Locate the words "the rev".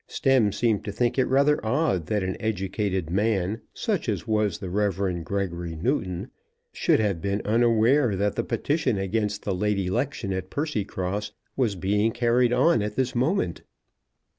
4.57-5.23